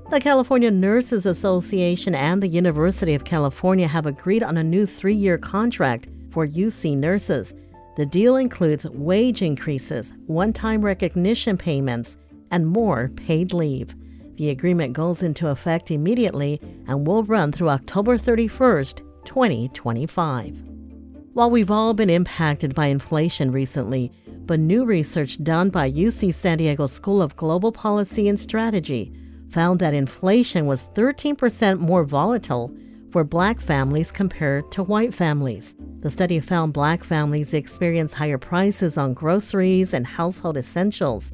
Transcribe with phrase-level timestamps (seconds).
[0.09, 5.13] The California Nurses Association and the University of California have agreed on a new three
[5.13, 7.53] year contract for UC nurses.
[7.97, 12.17] The deal includes wage increases, one time recognition payments,
[12.51, 13.93] and more paid leave.
[14.37, 20.63] The agreement goes into effect immediately and will run through October 31st, 2025.
[21.33, 24.11] While we've all been impacted by inflation recently,
[24.47, 29.13] but new research done by UC San Diego School of Global Policy and Strategy
[29.49, 32.75] found that inflation was 13% more volatile
[33.11, 35.75] for black families compared to white families.
[35.99, 41.33] The study found black families experience higher prices on groceries and household essentials.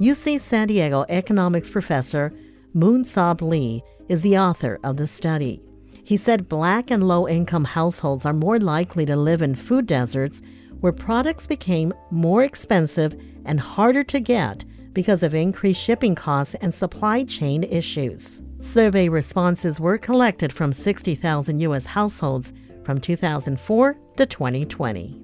[0.00, 2.32] UC San Diego economics professor
[2.74, 5.62] Munseob Lee is the author of the study.
[6.08, 10.40] He said black and low income households are more likely to live in food deserts
[10.80, 16.72] where products became more expensive and harder to get because of increased shipping costs and
[16.72, 18.40] supply chain issues.
[18.60, 21.84] Survey responses were collected from 60,000 U.S.
[21.84, 22.54] households
[22.86, 25.20] from 2004 to 2020.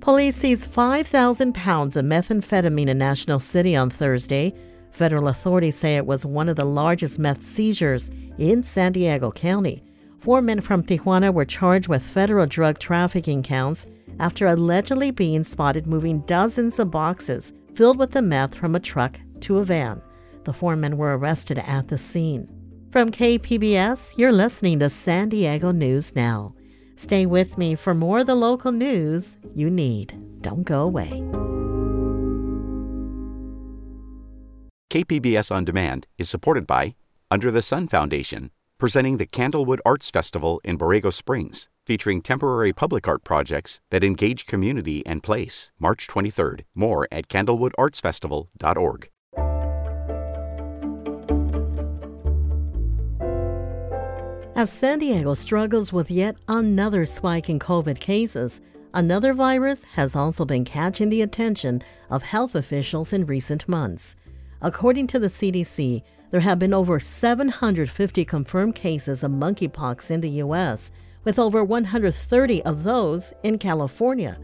[0.00, 4.54] Police seized 5,000 pounds of methamphetamine in National City on Thursday.
[4.92, 9.85] Federal authorities say it was one of the largest meth seizures in San Diego County.
[10.18, 13.86] Four men from Tijuana were charged with federal drug trafficking counts
[14.18, 19.18] after allegedly being spotted moving dozens of boxes filled with the meth from a truck
[19.40, 20.02] to a van.
[20.44, 22.48] The four men were arrested at the scene.
[22.90, 26.54] From KPBS, you're listening to San Diego News Now.
[26.96, 30.14] Stay with me for more of the local news you need.
[30.40, 31.22] Don't go away.
[34.90, 36.94] KPBS On Demand is supported by
[37.30, 43.08] Under the Sun Foundation presenting the Candlewood Arts Festival in Borrego Springs, featuring temporary public
[43.08, 45.72] art projects that engage community and place.
[45.78, 46.62] March 23rd.
[46.74, 49.08] More at candlewoodartsfestival.org.
[54.56, 58.62] As San Diego struggles with yet another spike in COVID cases,
[58.94, 64.16] another virus has also been catching the attention of health officials in recent months.
[64.62, 70.30] According to the CDC, there have been over 750 confirmed cases of monkeypox in the
[70.30, 70.90] U.S.,
[71.24, 74.38] with over 130 of those in California.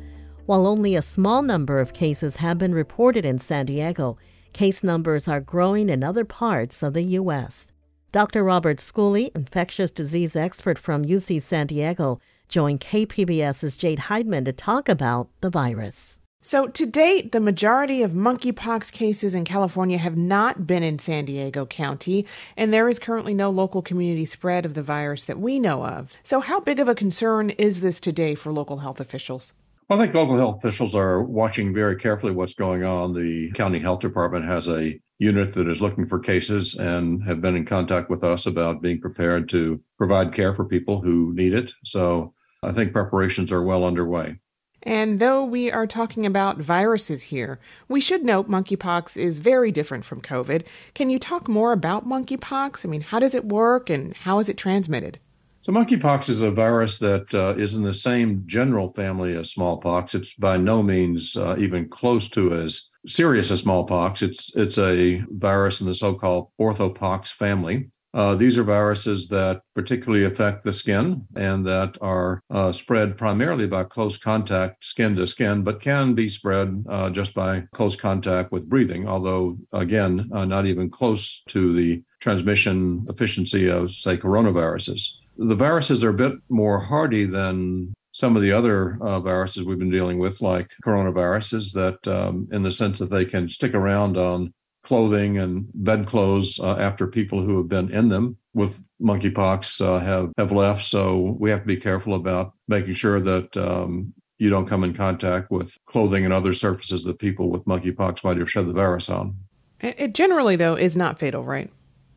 [0.47, 4.19] While only a small number of cases have been reported in San Diego,
[4.53, 7.73] case numbers are growing in other parts of the U.S.
[8.11, 8.45] Dr.
[8.45, 14.89] Robert Schooley, infectious disease expert from UC San Diego, joined KPBS's Jade Hindmon to talk
[14.89, 16.19] about the virus.
[16.45, 21.25] So, to date, the majority of monkeypox cases in California have not been in San
[21.25, 22.27] Diego County,
[22.57, 26.11] and there is currently no local community spread of the virus that we know of.
[26.25, 29.53] So, how big of a concern is this today for local health officials?
[29.89, 33.15] Well, I think local health officials are watching very carefully what's going on.
[33.15, 37.55] The county health department has a unit that is looking for cases and have been
[37.55, 41.73] in contact with us about being prepared to provide care for people who need it.
[41.85, 44.41] So, I think preparations are well underway.
[44.83, 50.05] And though we are talking about viruses here, we should note monkeypox is very different
[50.05, 50.65] from COVID.
[50.95, 52.85] Can you talk more about monkeypox?
[52.85, 55.19] I mean, how does it work and how is it transmitted?
[55.63, 60.17] So, monkeypox is a virus that uh, is in the same general family as smallpox.
[60.17, 64.23] It's by no means uh, even close to as serious as smallpox.
[64.23, 67.91] It's it's a virus in the so-called orthopox family.
[68.15, 73.67] Uh, these are viruses that particularly affect the skin and that are uh, spread primarily
[73.67, 78.53] by close contact, skin to skin, but can be spread uh, just by close contact
[78.53, 85.13] with breathing, although, again, uh, not even close to the transmission efficiency of, say, coronaviruses.
[85.39, 89.79] The viruses are a bit more hardy than some of the other uh, viruses we've
[89.79, 94.19] been dealing with, like coronaviruses, that um, in the sense that they can stick around
[94.19, 94.53] on
[94.85, 100.33] clothing and bedclothes uh, after people who have been in them with monkeypox uh, have
[100.39, 100.83] have left.
[100.83, 104.93] So we have to be careful about making sure that um, you don't come in
[104.93, 109.09] contact with clothing and other surfaces that people with monkeypox might have shed the virus
[109.09, 109.37] on.
[109.81, 111.71] It generally, though, is not fatal, right?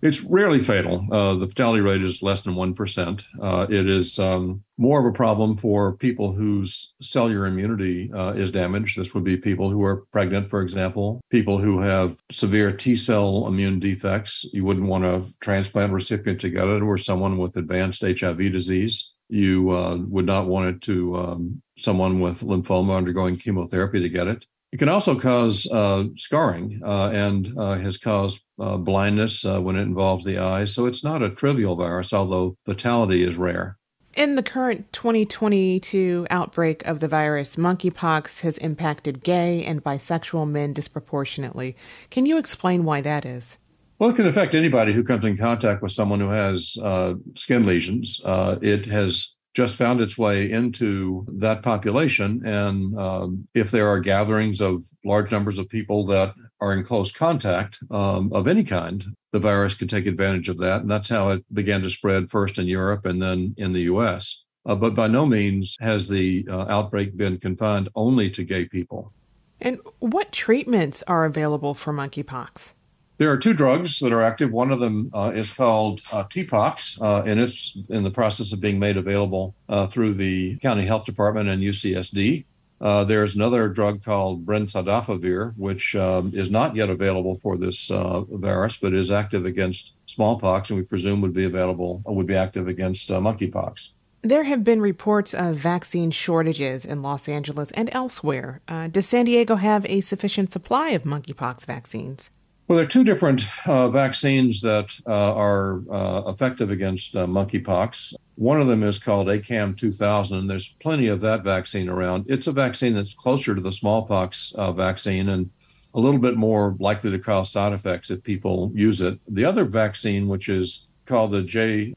[0.06, 1.08] It's rarely fatal.
[1.12, 3.24] Uh, the fatality rate is less than 1%.
[3.42, 8.52] Uh, it is um, more of a problem for people whose cellular immunity uh, is
[8.52, 9.00] damaged.
[9.00, 13.48] This would be people who are pregnant, for example, people who have severe T cell
[13.48, 14.46] immune defects.
[14.54, 19.12] You wouldn't want a transplant recipient to get it, or someone with advanced HIV disease.
[19.30, 24.28] You uh, would not want it to um, someone with lymphoma undergoing chemotherapy to get
[24.28, 24.46] it.
[24.76, 29.78] It can also cause uh, scarring uh, and uh, has caused uh, blindness uh, when
[29.78, 30.74] it involves the eyes.
[30.74, 33.78] So it's not a trivial virus, although fatality is rare.
[34.18, 40.74] In the current 2022 outbreak of the virus, monkeypox has impacted gay and bisexual men
[40.74, 41.78] disproportionately.
[42.10, 43.58] Can you explain why that is?
[43.98, 47.66] Well, it can affect anybody who comes in contact with someone who has uh, skin
[47.66, 48.20] lesions.
[48.26, 52.46] it has just found its way into that population.
[52.46, 57.12] And um, if there are gatherings of large numbers of people that are in close
[57.12, 60.82] contact um, of any kind, the virus can take advantage of that.
[60.82, 64.44] And that's how it began to spread first in Europe and then in the US.
[64.66, 69.14] Uh, but by no means has the uh, outbreak been confined only to gay people.
[69.62, 72.74] And what treatments are available for monkeypox?
[73.18, 74.52] There are two drugs that are active.
[74.52, 78.60] One of them uh, is called uh, TPOXX, uh, and it's in the process of
[78.60, 82.44] being made available uh, through the county health department and UCSD.
[82.82, 88.20] Uh, there's another drug called brincidofovir, which um, is not yet available for this uh,
[88.32, 92.68] virus, but is active against smallpox, and we presume would be available would be active
[92.68, 93.90] against monkeypox.
[94.24, 98.60] There have been reports of vaccine shortages in Los Angeles and elsewhere.
[98.92, 102.30] does San Diego have a sufficient supply of monkeypox vaccines?
[102.68, 108.16] Well, there are two different uh, vaccines that uh, are uh, effective against uh, monkeypox.
[108.36, 110.36] One of them is called ACAM 2000.
[110.36, 112.26] and There's plenty of that vaccine around.
[112.28, 115.48] It's a vaccine that's closer to the smallpox uh, vaccine and
[115.94, 119.20] a little bit more likely to cause side effects if people use it.
[119.28, 121.96] The other vaccine, which is called the JYNNEOS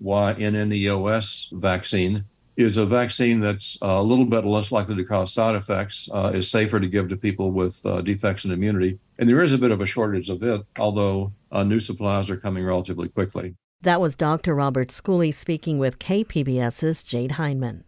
[1.60, 2.24] vaccine,
[2.58, 6.50] is a vaccine that's a little bit less likely to cause side effects, uh, is
[6.50, 8.98] safer to give to people with uh, defects in immunity.
[9.18, 12.36] And there is a bit of a shortage of it, although uh, new supplies are
[12.36, 13.56] coming relatively quickly.
[13.82, 14.54] That was Dr.
[14.54, 17.82] Robert Schooley speaking with KPBS's Jade Hindmon.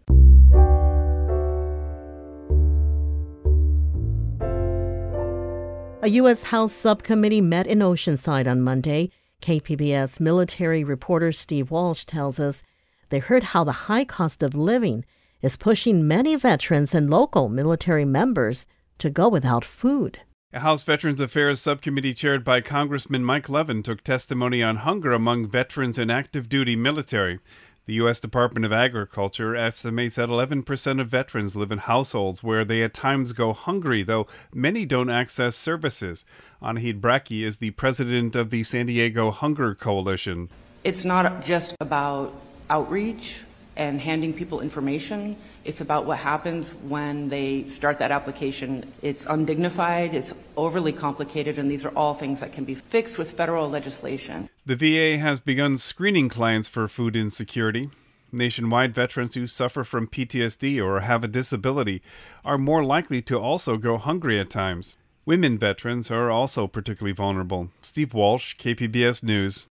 [6.02, 6.44] A U.S.
[6.44, 9.10] House subcommittee met in Oceanside on Monday.
[9.42, 12.62] KPBS military reporter Steve Walsh tells us
[13.10, 15.04] they heard how the high cost of living
[15.42, 18.66] is pushing many veterans and local military members
[18.98, 20.20] to go without food.
[20.52, 25.47] A House Veterans Affairs Subcommittee chaired by Congressman Mike Levin took testimony on hunger among
[25.47, 27.38] veterans and active duty military.
[27.87, 28.19] The U.S.
[28.19, 33.32] Department of Agriculture estimates that 11% of veterans live in households where they at times
[33.32, 36.25] go hungry, though many don't access services.
[36.61, 40.49] Anahid Brakke is the president of the San Diego Hunger Coalition.
[40.82, 42.35] It's not just about
[42.69, 43.44] outreach
[43.76, 45.37] and handing people information.
[45.64, 48.90] It's about what happens when they start that application.
[49.02, 53.32] It's undignified, it's overly complicated, and these are all things that can be fixed with
[53.32, 54.49] federal legislation.
[54.64, 57.90] The VA has begun screening clients for food insecurity.
[58.32, 62.00] Nationwide, veterans who suffer from PTSD or have a disability
[62.44, 64.96] are more likely to also go hungry at times.
[65.26, 67.70] Women veterans are also particularly vulnerable.
[67.82, 69.69] Steve Walsh, KPBS News.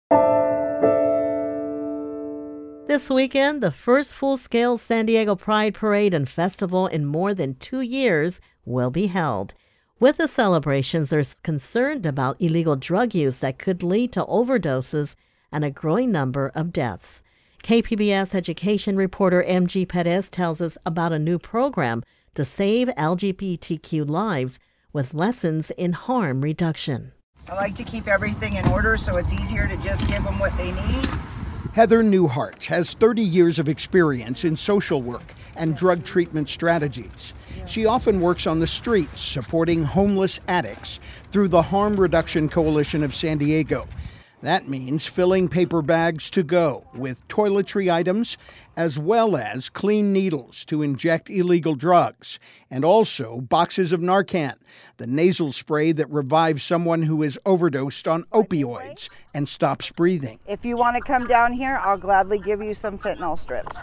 [2.98, 7.54] This weekend, the first full scale San Diego Pride Parade and Festival in more than
[7.54, 9.54] two years will be held.
[10.00, 15.14] With the celebrations, there's concern about illegal drug use that could lead to overdoses
[15.52, 17.21] and a growing number of deaths.
[17.64, 22.02] KPBS education reporter MG Perez tells us about a new program
[22.33, 24.60] to save LGBTQ lives
[24.92, 27.12] with lessons in harm reduction.
[27.48, 30.57] I like to keep everything in order so it's easier to just give them what
[30.57, 31.06] they need
[31.78, 37.34] Heather Newhart has 30 years of experience in social work and drug treatment strategies.
[37.68, 41.00] She often works on the streets supporting homeless addicts
[41.31, 43.88] through the Harm Reduction Coalition of San Diego
[44.42, 48.38] that means filling paper bags to go with toiletry items
[48.76, 52.38] as well as clean needles to inject illegal drugs,
[52.70, 54.54] and also boxes of Narcan,
[54.98, 60.40] the nasal spray that revives someone who is overdosed on opioids and stops breathing.
[60.48, 63.76] If you want to come down here, I'll gladly give you some fentanyl strips.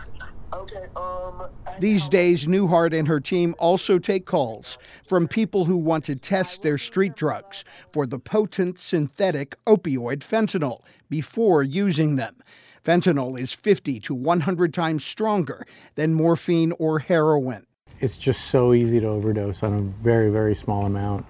[0.53, 0.87] Okay.
[0.97, 1.49] Um,
[1.81, 6.63] These days, Newhart and her team also take calls from people who want to test
[6.63, 12.37] their street drugs for the potent synthetic opioid fentanyl before using them.
[12.85, 17.67] Fentanyl is 50 to 100 times stronger than morphine or heroin.
[18.01, 21.25] It's just so easy to overdose on a very, very small amount.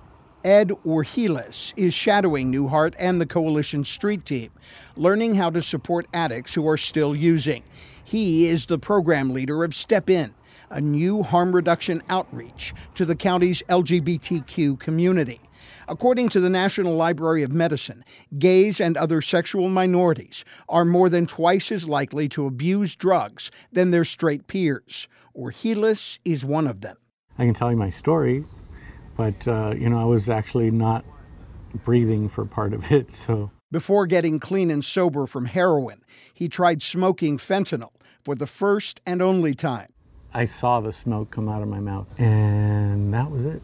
[0.44, 4.50] Ed Orhiles is shadowing Newhart and the Coalition Street Team,
[4.94, 7.64] learning how to support addicts who are still using.
[8.04, 10.34] He is the program leader of Step In,
[10.68, 15.40] a new harm reduction outreach to the county's LGBTQ community.
[15.88, 18.04] According to the National Library of Medicine,
[18.38, 23.92] gays and other sexual minorities are more than twice as likely to abuse drugs than
[23.92, 25.08] their straight peers.
[25.32, 26.98] Orhiles is one of them.
[27.38, 28.44] I can tell you my story
[29.16, 31.04] but uh, you know I was actually not
[31.84, 33.10] breathing for part of it.
[33.12, 37.90] So before getting clean and sober from heroin, he tried smoking fentanyl
[38.22, 39.92] for the first and only time.
[40.32, 43.62] I saw the smoke come out of my mouth, and that was it.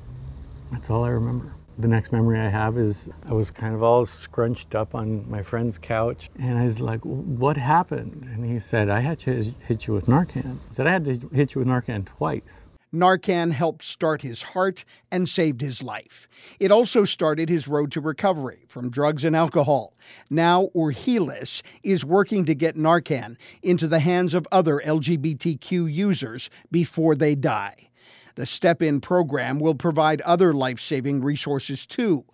[0.71, 1.55] That's all I remember.
[1.79, 5.43] The next memory I have is I was kind of all scrunched up on my
[5.43, 9.87] friend's couch, and I was like, "What happened?" And he said, "I had to hit
[9.87, 13.85] you with Narcan." He said, "I had to hit you with Narcan twice." Narcan helped
[13.85, 16.29] start his heart and saved his life.
[16.59, 19.97] It also started his road to recovery from drugs and alcohol.
[20.29, 27.15] Now, Orhiles is working to get Narcan into the hands of other LGBTQ users before
[27.15, 27.91] they die.
[28.35, 32.25] The Step In program will provide other life saving resources too.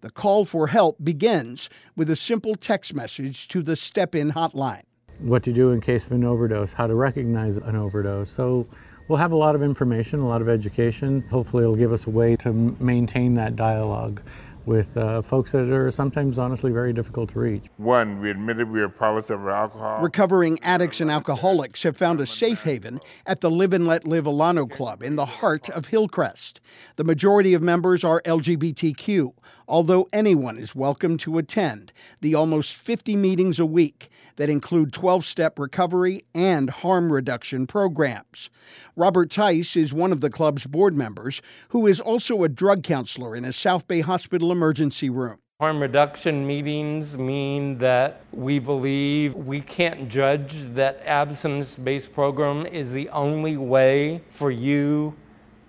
[0.00, 4.82] The call for help begins with a simple text message to the Step In hotline.
[5.18, 8.30] What to do in case of an overdose, how to recognize an overdose.
[8.30, 8.66] So,
[9.08, 11.22] We'll have a lot of information, a lot of education.
[11.30, 14.20] Hopefully, it'll give us a way to maintain that dialogue
[14.64, 17.66] with uh, folks that are sometimes honestly very difficult to reach.
[17.76, 20.02] One, we admitted we are powerless over alcohol.
[20.02, 24.24] Recovering addicts and alcoholics have found a safe haven at the Live and Let Live
[24.24, 26.60] Alano Club in the heart of Hillcrest.
[26.96, 29.32] The majority of members are LGBTQ,
[29.68, 35.24] although anyone is welcome to attend the almost 50 meetings a week that include 12
[35.24, 38.50] step recovery and harm reduction programs.
[38.94, 43.34] Robert Tice is one of the club's board members, who is also a drug counselor
[43.34, 45.38] in a South Bay Hospital emergency room.
[45.58, 52.92] Harm reduction meetings mean that we believe we can't judge that abstinence based program is
[52.92, 55.14] the only way for you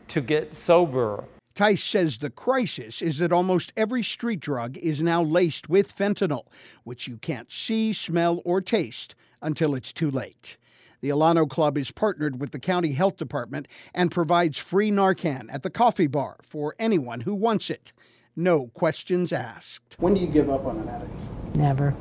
[0.09, 1.23] to get sober.
[1.57, 6.45] Tice says the crisis is that almost every street drug is now laced with fentanyl,
[6.83, 10.57] which you can't see, smell, or taste until it's too late.
[11.01, 15.63] The Alano Club is partnered with the County Health Department and provides free Narcan at
[15.63, 17.91] the coffee bar for anyone who wants it.
[18.35, 19.95] No questions asked.
[19.97, 21.57] When do you give up on an addict?
[21.57, 21.95] Never.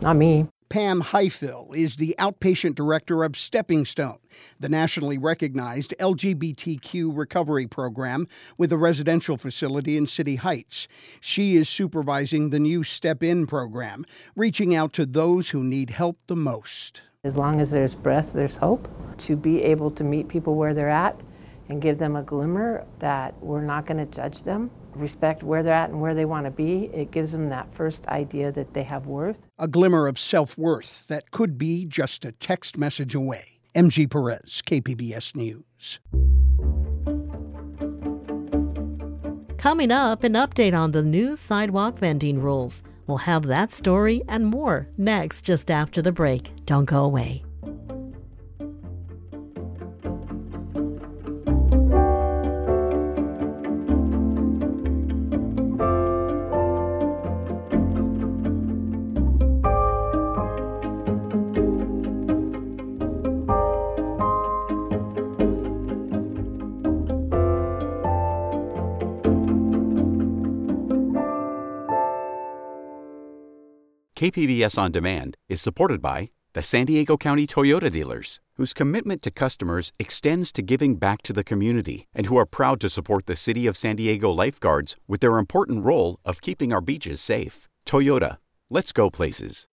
[0.00, 0.48] Not me.
[0.72, 4.16] Pam Highfill is the outpatient director of Stepping Stone,
[4.58, 8.26] the nationally recognized LGBTQ recovery program
[8.56, 10.88] with a residential facility in City Heights.
[11.20, 16.16] She is supervising the new Step In program, reaching out to those who need help
[16.26, 17.02] the most.
[17.22, 18.88] As long as there's breath, there's hope.
[19.18, 21.20] To be able to meet people where they're at
[21.68, 25.72] and give them a glimmer that we're not going to judge them respect where they're
[25.72, 28.82] at and where they want to be, it gives them that first idea that they
[28.82, 29.48] have worth.
[29.58, 33.60] A glimmer of self worth that could be just a text message away.
[33.74, 36.00] MG Perez, KPBS News.
[39.56, 42.82] Coming up, an update on the new sidewalk vending rules.
[43.06, 46.50] We'll have that story and more next, just after the break.
[46.66, 47.44] Don't go away.
[74.22, 79.32] KPBS On Demand is supported by the San Diego County Toyota dealers, whose commitment to
[79.32, 83.34] customers extends to giving back to the community and who are proud to support the
[83.34, 87.68] City of San Diego lifeguards with their important role of keeping our beaches safe.
[87.84, 88.36] Toyota,
[88.70, 89.66] let's go places.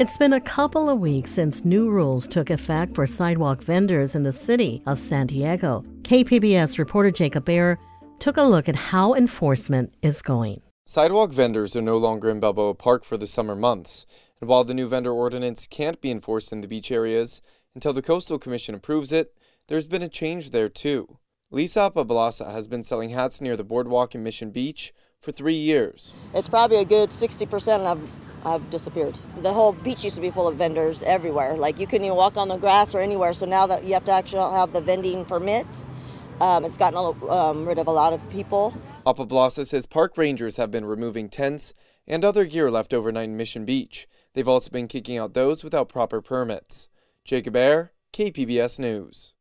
[0.00, 4.24] It's been a couple of weeks since new rules took effect for sidewalk vendors in
[4.24, 5.84] the city of San Diego.
[6.02, 7.78] KPBS reporter Jacob Aere
[8.20, 10.60] took a look at how enforcement is going.
[10.86, 14.04] Sidewalk vendors are no longer in Balboa Park for the summer months,
[14.40, 17.40] and while the new vendor ordinance can't be enforced in the beach areas
[17.74, 19.34] until the Coastal Commission approves it,
[19.68, 21.18] there's been a change there too.
[21.50, 26.12] Lisa Apablasa has been selling hats near the boardwalk in Mission Beach for three years.
[26.34, 28.00] It's probably a good 60% have,
[28.44, 29.18] have disappeared.
[29.38, 31.56] The whole beach used to be full of vendors everywhere.
[31.56, 33.32] Like you couldn't even walk on the grass or anywhere.
[33.32, 35.66] So now that you have to actually have the vending permit,
[36.40, 38.74] um, it's gotten a, um, rid of a lot of people.
[39.06, 41.74] Apablasa says park rangers have been removing tents
[42.06, 44.08] and other gear left overnight in Mission Beach.
[44.34, 46.88] They've also been kicking out those without proper permits.
[47.24, 49.34] Jacob Aere, KPBS News.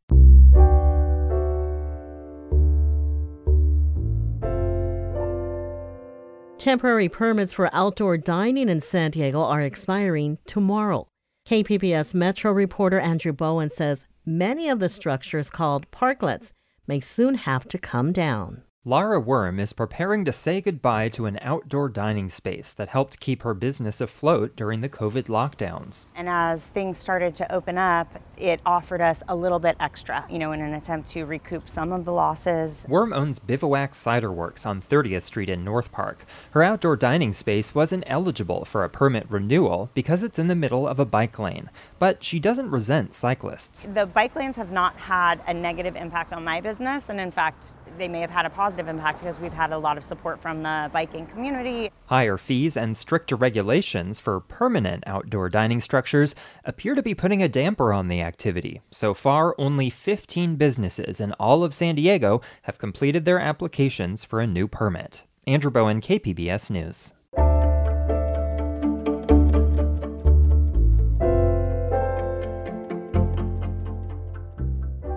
[6.57, 11.07] Temporary permits for outdoor dining in San Diego are expiring tomorrow.
[11.47, 16.51] KPBS Metro reporter Andrew Bowen says many of the structures called parklets
[16.89, 18.63] may soon have to come down.
[18.85, 23.43] Lara Worm is preparing to say goodbye to an outdoor dining space that helped keep
[23.43, 26.05] her business afloat during the COVID lockdowns.
[26.15, 28.07] And as things started to open up,
[28.37, 31.91] it offered us a little bit extra, you know, in an attempt to recoup some
[31.91, 32.85] of the losses.
[32.87, 36.23] Worm owns Bivouac Cider Works on 30th Street in North Park.
[36.51, 40.87] Her outdoor dining space wasn't eligible for a permit renewal because it's in the middle
[40.87, 41.69] of a bike lane,
[41.99, 43.89] but she doesn't resent cyclists.
[43.93, 47.73] The bike lanes have not had a negative impact on my business, and in fact,
[47.99, 50.63] they may have had a positive impact because we've had a lot of support from
[50.63, 51.91] the biking community.
[52.05, 56.33] Higher fees and stricter regulations for permanent outdoor dining structures
[56.65, 58.81] appear to be putting a damper on the activity.
[58.89, 64.39] So far, only 15 businesses in all of San Diego have completed their applications for
[64.39, 65.25] a new permit.
[65.45, 67.13] Andrew Bowen, KPBS News.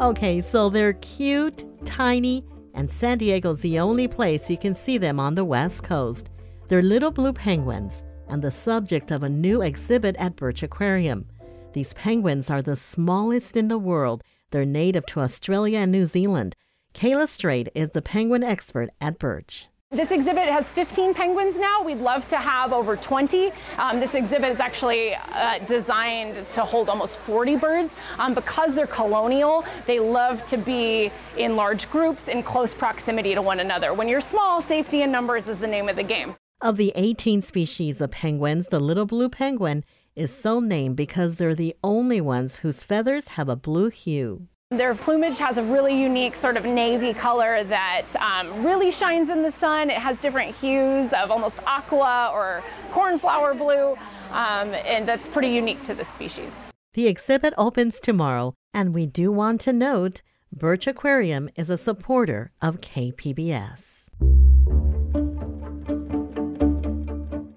[0.01, 5.21] Okay, so they're cute, tiny, and San Diego's the only place you can see them
[5.21, 6.31] on the West Coast.
[6.69, 11.27] They're little blue penguins and the subject of a new exhibit at Birch Aquarium.
[11.73, 14.23] These penguins are the smallest in the world.
[14.51, 16.55] They're native to Australia and New Zealand.
[16.95, 19.69] Kayla Strait is the penguin expert at Birch.
[19.93, 21.83] This exhibit has 15 penguins now.
[21.83, 23.53] We'd love to have over 20.
[23.77, 27.93] Um, this exhibit is actually uh, designed to hold almost 40 birds.
[28.19, 33.43] Um, because they're colonial, they love to be in large groups in close proximity to
[33.43, 33.93] one another.
[33.93, 36.37] When you're small, safety in numbers is the name of the game.
[36.63, 39.85] Of the 18 species of penguins, the little blue penguin
[40.17, 44.49] is so named because they're the only ones whose feathers have a blue hue.
[44.73, 49.43] Their plumage has a really unique sort of navy color that um, really shines in
[49.43, 49.91] the sun.
[49.91, 53.99] It has different hues of almost aqua or cornflower blue,
[54.31, 56.51] um, and that's pretty unique to the species.
[56.95, 62.51] The exhibit opens tomorrow, and we do want to note Birch Aquarium is a supporter
[62.63, 64.09] of KPBS.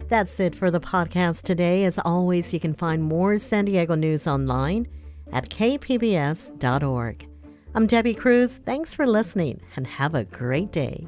[0.09, 1.85] That's it for the podcast today.
[1.85, 4.89] As always, you can find more San Diego news online
[5.31, 7.27] at kpbs.org.
[7.73, 8.59] I'm Debbie Cruz.
[8.65, 11.07] Thanks for listening and have a great day.